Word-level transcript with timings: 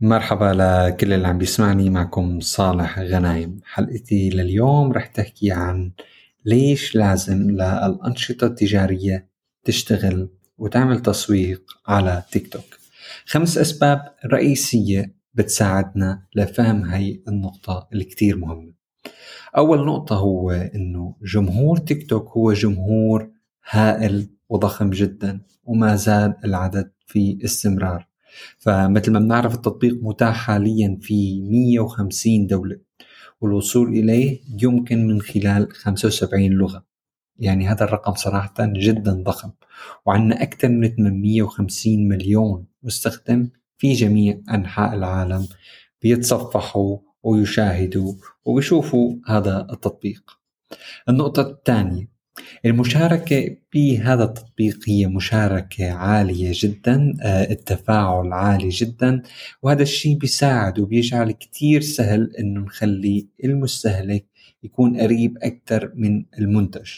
مرحبا 0.00 0.52
لكل 0.54 1.12
اللي 1.12 1.28
عم 1.28 1.38
بيسمعني. 1.38 1.90
معكم 1.90 2.40
صالح 2.40 2.98
غنايم. 2.98 3.60
حلقتي 3.64 4.30
لليوم 4.30 4.92
رح 4.92 5.06
تحكي 5.06 5.52
عن 5.52 5.92
ليش 6.44 6.96
لازم 6.96 7.50
للأنشطة 7.50 8.46
التجارية 8.46 9.28
تشتغل 9.64 10.28
وتعمل 10.58 11.00
تسويق 11.00 11.62
على 11.86 12.22
تيك 12.32 12.52
توك. 12.52 12.78
خمس 13.26 13.58
أسباب 13.58 14.14
رئيسية 14.26 15.14
بتساعدنا 15.34 16.22
لفهم 16.36 16.84
هاي 16.84 17.22
النقطة 17.28 17.88
الكتير 17.94 18.36
مهمة. 18.36 18.72
أول 19.56 19.86
نقطة 19.86 20.16
هو 20.16 20.50
أنه 20.50 21.16
جمهور 21.22 21.76
تيك 21.76 22.10
توك 22.10 22.28
هو 22.28 22.52
جمهور 22.52 23.30
هائل 23.70 24.28
وضخم 24.48 24.90
جدا 24.90 25.40
وما 25.64 25.96
زال 25.96 26.34
العدد 26.44 26.92
في 27.06 27.38
استمرار. 27.44 28.13
فمثل 28.58 29.12
ما 29.12 29.18
بنعرف 29.18 29.54
التطبيق 29.54 29.98
متاح 30.02 30.36
حاليا 30.36 30.98
في 31.00 31.40
150 31.40 32.46
دولة 32.46 32.78
والوصول 33.40 33.88
إليه 33.88 34.40
يمكن 34.62 35.06
من 35.06 35.20
خلال 35.20 35.72
75 35.72 36.50
لغة. 36.50 36.84
يعني 37.38 37.68
هذا 37.68 37.84
الرقم 37.84 38.14
صراحة 38.14 38.54
جدا 38.60 39.12
ضخم 39.12 39.50
وعندنا 40.06 40.42
أكثر 40.42 40.68
من 40.68 40.88
850 40.88 42.08
مليون 42.08 42.66
مستخدم 42.82 43.48
في 43.78 43.92
جميع 43.92 44.40
أنحاء 44.50 44.94
العالم 44.94 45.48
بيتصفحوا 46.02 46.98
ويشاهدوا 47.22 48.14
ويشوفوا 48.44 49.16
هذا 49.26 49.66
التطبيق. 49.70 50.38
النقطة 51.08 51.42
الثانية 51.42 52.13
المشاركة 52.64 53.56
بهذا 53.74 54.24
التطبيق 54.24 54.78
هي 54.88 55.06
مشاركة 55.06 55.92
عالية 55.92 56.52
جدا 56.54 57.14
آه، 57.22 57.50
التفاعل 57.50 58.32
عالي 58.32 58.68
جدا 58.68 59.22
وهذا 59.62 59.82
الشيء 59.82 60.18
بيساعد 60.18 60.78
وبيجعل 60.78 61.32
كتير 61.32 61.80
سهل 61.80 62.32
إنه 62.38 62.60
نخلي 62.60 63.28
المستهلك 63.44 64.26
يكون 64.62 65.00
قريب 65.00 65.38
أكثر 65.42 65.92
من 65.94 66.24
المنتج 66.38 66.90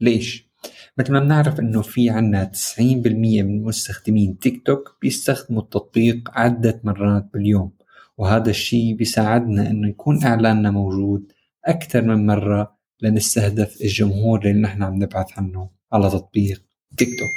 ليش؟ 0.00 0.52
مثل 0.98 1.12
ما 1.12 1.20
بنعرف 1.20 1.60
إنه 1.60 1.82
في 1.82 2.10
عنا 2.10 2.50
90% 2.78 2.80
من 2.80 3.62
مستخدمين 3.62 4.38
تيك 4.38 4.66
توك 4.66 4.98
بيستخدموا 5.02 5.62
التطبيق 5.62 6.30
عدة 6.32 6.80
مرات 6.84 7.28
باليوم 7.34 7.72
وهذا 8.18 8.50
الشيء 8.50 8.94
بيساعدنا 8.94 9.70
إنه 9.70 9.88
يكون 9.88 10.24
إعلاننا 10.24 10.70
موجود 10.70 11.32
أكثر 11.66 12.02
من 12.02 12.26
مرة 12.26 12.81
لنستهدف 13.02 13.80
الجمهور 13.82 14.40
اللي 14.40 14.60
نحن 14.62 14.82
عم 14.82 15.02
نبحث 15.02 15.38
عنه 15.38 15.70
على 15.92 16.10
تطبيق 16.10 16.62
تيك 16.96 17.08
توك. 17.08 17.30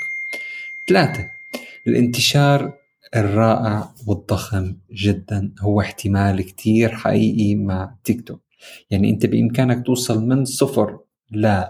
ثلاثة 0.89 1.25
الانتشار 1.87 2.73
الرائع 3.15 3.89
والضخم 4.07 4.75
جدا. 4.91 5.53
هو 5.59 5.81
احتمال 5.81 6.41
كتير 6.41 6.89
حقيقي 6.95 7.55
مع 7.55 7.95
تيك 8.03 8.27
توك. 8.27 8.41
يعني 8.91 9.09
أنت 9.09 9.25
بإمكانك 9.25 9.85
توصل 9.85 10.27
من 10.27 10.45
صفر 10.45 10.99
ل 11.31 11.63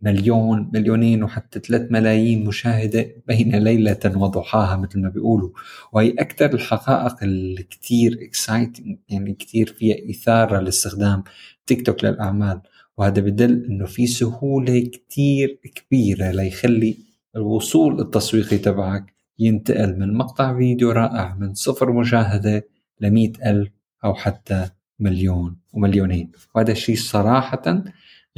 مليون 0.00 0.70
مليونين 0.74 1.22
وحتى 1.22 1.60
ثلاث 1.60 1.92
ملايين 1.92 2.44
مشاهدة 2.44 3.16
بين 3.28 3.56
ليلة 3.56 4.00
وضحاها 4.16 4.76
مثل 4.76 5.00
ما 5.00 5.08
بيقولوا. 5.08 5.50
وهي 5.92 6.10
أكثر 6.10 6.54
الحقائق 6.54 7.16
الكتير 7.22 8.18
exciting 8.22 8.98
يعني 9.08 9.34
كتير 9.34 9.74
فيها 9.78 10.10
إثارة 10.10 10.60
لاستخدام 10.60 11.24
تيك 11.66 11.86
توك 11.86 12.04
للأعمال. 12.04 12.60
وهذا 12.98 13.22
بدل 13.22 13.64
إنه 13.64 13.86
في 13.86 14.06
سهولة 14.06 14.80
كتير 14.80 15.60
كبيرة 15.74 16.30
ليخلي 16.30 16.96
الوصول 17.36 18.00
التسويقي 18.00 18.58
تبعك 18.58 19.14
ينتقل 19.38 19.98
من 19.98 20.14
مقطع 20.14 20.56
فيديو 20.58 20.90
رائع 20.90 21.34
من 21.34 21.54
صفر 21.54 21.92
مشاهدة 21.92 22.68
لمئة 23.00 23.50
ألف 23.50 23.70
أو 24.04 24.14
حتى 24.14 24.70
مليون 24.98 25.56
ومليونين. 25.72 26.32
وهذا 26.54 26.72
الشيء 26.72 26.96
صراحة 26.96 27.84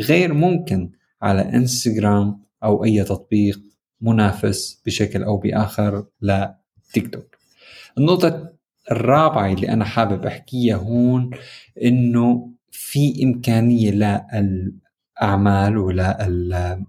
غير 0.00 0.34
ممكن 0.34 0.90
على 1.22 1.40
إنستغرام 1.40 2.40
أو 2.64 2.84
أي 2.84 3.04
تطبيق 3.04 3.60
منافس 4.00 4.82
بشكل 4.86 5.22
أو 5.22 5.36
بآخر 5.36 6.06
لتيك 6.22 7.12
توك. 7.12 7.36
النقطة 7.98 8.52
الرابعة 8.90 9.52
اللي 9.52 9.68
أنا 9.68 9.84
حابب 9.84 10.26
أحكيها 10.26 10.76
هون 10.76 11.30
إنه 11.82 12.55
في 12.76 13.24
إمكانية 13.24 13.90
للأعمال 13.90 15.78
ولا 15.78 16.84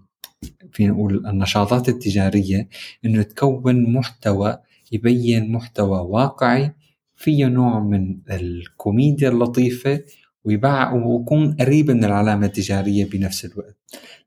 فينا 0.72 0.92
نقول 0.92 1.26
النشاطات 1.26 1.88
التجارية 1.88 2.68
إنه 3.04 3.22
تكون 3.22 3.92
محتوى 3.92 4.58
يبين 4.92 5.52
محتوى 5.52 5.98
واقعي 5.98 6.74
فيه 7.14 7.46
نوع 7.46 7.80
من 7.80 8.18
الكوميديا 8.30 9.28
اللطيفة 9.28 10.00
ويباع 10.44 10.92
ويكون 10.92 11.56
قريب 11.60 11.90
من 11.90 12.04
العلامة 12.04 12.46
التجارية 12.46 13.04
بنفس 13.04 13.44
الوقت. 13.44 13.76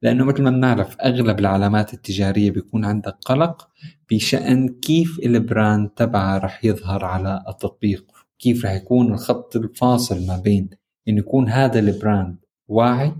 لأنه 0.02 0.26
مثل 0.26 0.44
ما 0.44 0.50
بنعرف 0.50 0.96
أغلب 1.02 1.40
العلامات 1.40 1.94
التجارية 1.94 2.52
بيكون 2.52 2.86
عندك 2.86 3.16
قلق 3.26 3.68
بشأن 4.12 4.70
كيف 4.70 5.20
ال 5.20 5.32
brand 5.32 5.90
تبعها 5.90 6.38
رح 6.38 6.66
يظهر 6.66 7.06
على 7.06 7.44
التطبيق 7.48 8.06
كيف 8.40 8.66
رح 8.66 8.72
يكون 8.72 9.14
الخط 9.14 9.56
الفاصل 9.56 10.28
ما 10.28 10.38
بين 10.38 10.70
إنه 11.08 11.20
يكون 11.20 11.50
هذا 11.50 11.80
ال 11.80 11.89
brand 11.89 12.36
واعي 12.68 13.14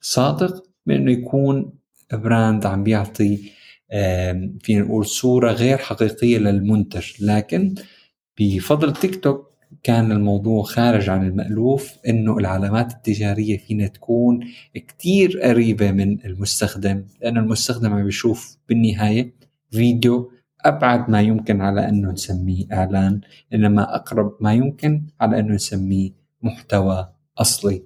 صادق 0.00 0.62
بانه 0.86 1.12
يكون 1.12 1.72
براند 2.12 2.66
عم 2.66 2.84
بيعطي 2.84 3.38
فينا 4.60 4.80
نقول 4.80 5.06
صورة 5.06 5.52
غير 5.52 5.78
حقيقية 5.78 6.38
للمنتج. 6.38 7.06
لكن 7.20 7.74
بفضل 8.40 8.92
تيك 8.92 9.22
توك 9.22 9.48
كان 9.82 10.12
الموضوع 10.12 10.62
خارج 10.62 11.08
عن 11.08 11.26
المألوف 11.26 11.94
إنه 12.08 12.38
العلامات 12.38 12.92
التجارية 12.92 13.58
فينا 13.58 13.86
تكون 13.86 14.40
كتير 14.74 15.40
قريبة 15.40 15.90
من 15.90 16.24
المستخدم 16.24 17.04
لأنه 17.22 17.40
المستخدم 17.40 17.92
عم 17.92 18.04
بيشوف 18.04 18.56
بالنهاية 18.68 19.34
فيديو 19.70 20.30
أبعد 20.64 21.10
ما 21.10 21.20
يمكن 21.22 21.60
على 21.60 21.88
إنه 21.88 22.12
نسميه 22.12 22.64
إعلان 22.72 23.20
إنما 23.54 23.94
أقرب 23.94 24.36
ما 24.40 24.54
يمكن 24.54 25.02
على 25.20 25.38
إنه 25.38 25.54
نسميه 25.54 26.10
محتوى. 26.42 27.08
أصلي. 27.38 27.82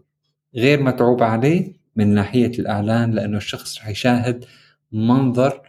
غير 0.54 0.82
متعوب 0.82 1.22
عليه 1.22 1.72
من 1.96 2.14
ناحية 2.14 2.52
الإعلان 2.58 3.10
لأنه 3.10 3.36
الشخص 3.36 3.78
رح 3.78 3.88
يشاهد 3.88 4.44
منظر 4.92 5.62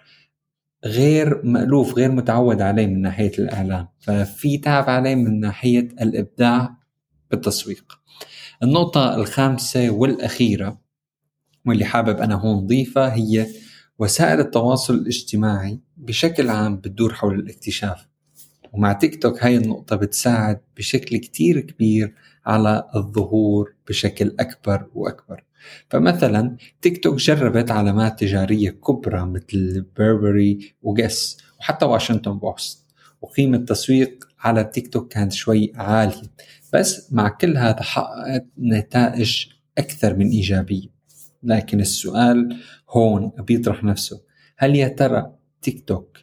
غير 0.85 1.45
مألوف 1.45 1.93
غير 1.93 2.11
متعود 2.11 2.61
عليه 2.61 2.87
من 2.87 3.01
ناحية 3.01 3.31
الإعلان. 3.39 3.87
ففي 3.99 4.57
تعب 4.57 4.89
عليه 4.89 5.15
من 5.15 5.39
ناحية 5.39 5.87
الإبداع 6.01 6.77
بالتسويق. 7.31 7.99
النقطة 8.63 9.15
الخامسة 9.15 9.89
والأخيرة 9.89 10.81
واللي 11.65 11.85
حابب 11.85 12.17
أنا 12.17 12.35
هون 12.35 12.67
ضيفها 12.67 13.13
هي 13.15 13.47
وسائل 13.99 14.39
التواصل 14.39 14.93
الاجتماعي 14.93 15.79
بشكل 15.97 16.49
عام 16.49 16.77
بتدور 16.77 17.13
حول 17.13 17.39
الاكتشاف. 17.39 18.07
ومع 18.73 18.93
تيك 18.93 19.21
توك 19.21 19.43
هاي 19.43 19.57
النقطة 19.57 19.95
بتساعد 19.95 20.61
بشكل 20.77 21.17
كتير 21.17 21.59
كبير 21.59 22.15
على 22.45 22.83
الظهور 22.95 23.73
بشكل 23.87 24.35
أكبر 24.39 24.87
وأكبر. 24.93 25.43
فمثلا 25.89 26.57
تيك 26.81 27.03
توك 27.03 27.15
جربت 27.15 27.71
علامات 27.71 28.19
تجارية 28.19 28.69
كبرى 28.69 29.25
مثل 29.25 29.85
بيربري 29.97 30.75
وجس 30.81 31.37
وحتى 31.59 31.85
واشنطن 31.85 32.39
بوست 32.39 32.85
وقيمة 33.21 33.57
التسويق 33.57 34.27
على 34.39 34.63
تيك 34.63 34.87
توك 34.87 35.13
كانت 35.13 35.31
شوي 35.31 35.71
عالية. 35.75 36.21
بس 36.73 37.13
مع 37.13 37.29
كل 37.29 37.57
هذا 37.57 37.81
حققت 37.81 38.45
نتائج 38.59 39.45
أكثر 39.77 40.15
من 40.15 40.29
إيجابية. 40.29 40.87
لكن 41.43 41.79
السؤال 41.79 42.57
هون 42.89 43.31
بيطرح 43.39 43.83
نفسه. 43.83 44.21
هل 44.57 44.75
يا 44.75 44.87
ترى 44.87 45.31
تيك 45.61 45.87
توك 45.87 46.17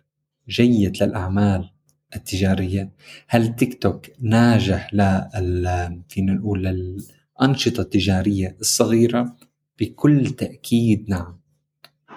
جيد 0.48 1.03
للأعمال 1.03 1.70
التجارية. 2.16 2.93
هل 3.28 3.56
تيك 3.56 3.82
توك 3.82 4.06
ناجح 4.21 4.95
لل 4.95 6.03
فينا 6.09 6.33
نقول 6.33 6.65
للأنشطة 6.65 7.80
التجارية 7.80 8.57
الصغيرة 8.60 9.36
بكل 9.80 10.30
تأكيد 10.30 11.04
نعم. 11.09 11.41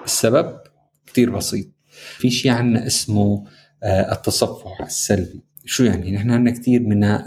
السبب 0.06 0.60
كتير 1.06 1.30
بسيط. 1.30 1.68
في 2.18 2.30
شيء 2.30 2.52
عنا 2.52 2.88
اسمه 2.88 3.46
آه، 3.84 4.14
التصفح 4.14 4.82
السلبي. 4.82 5.42
شو 5.66 5.84
يعني؟ 5.84 6.12
نحن 6.12 6.32
عندنا 6.32 6.52
كثير 6.52 6.82
من 6.82 7.04
آه، 7.04 7.24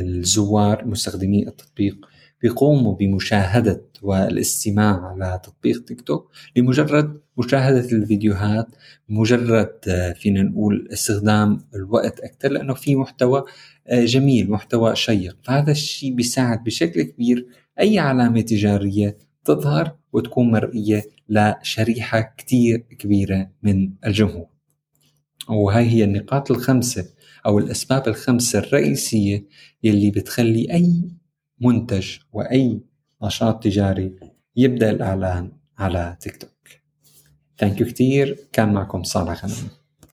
الزوار 0.00 0.84
مستخدمي 0.84 1.48
التطبيق. 1.48 2.06
بيقوموا 2.42 2.94
بمشاهدة 2.94 3.84
والاستماع 4.02 5.06
على 5.06 5.40
تطبيق 5.44 5.84
تيك 5.84 6.00
توك 6.00 6.30
لمجرد 6.56 7.20
مشاهدة 7.38 7.92
الفيديوهات 7.92 8.66
مجرد 9.08 9.72
آه، 9.88 10.12
فينا 10.12 10.42
نقول 10.42 10.88
استخدام 10.92 11.60
الوقت 11.74 12.20
أكثر 12.20 12.48
لأنه 12.48 12.74
في 12.74 12.96
محتوى 12.96 13.44
آه، 13.86 14.04
جميل 14.04 14.50
محتوى 14.50 14.96
شيق. 14.96 15.36
فهذا 15.44 15.70
الشيء 15.70 16.14
بيساعد 16.14 16.64
بشكل 16.64 17.02
كبير 17.02 17.46
أي 17.80 17.98
علامة 17.98 18.40
تجارية 18.40 19.18
تظهر 19.44 19.96
وتكون 20.12 20.50
مرئية 20.50 21.02
لشريحة 21.28 22.34
كتير 22.38 22.78
كبيرة 22.78 23.50
من 23.62 23.92
الجمهور. 24.06 24.46
وهي 25.48 25.86
هي 25.86 26.04
النقاط 26.04 26.50
الخمسة 26.50 27.06
أو 27.46 27.58
الأسباب 27.58 28.08
الخمسة 28.08 28.58
الرئيسية 28.58 29.46
يلي 29.82 30.10
بتخلي 30.10 30.72
أي 30.72 31.10
منتج 31.60 32.18
وأي 32.32 32.80
نشاط 33.22 33.62
تجاري 33.62 34.14
يبدأ 34.56 34.90
الإعلان 34.90 35.52
على 35.78 36.16
تيك 36.20 36.36
توك. 36.36 36.68
thank 37.58 37.80
you 37.80 37.86
كتير. 37.86 38.48
كان 38.52 38.72
معكم 38.72 39.02
صالح 39.02 39.44
غنم. 39.44 39.79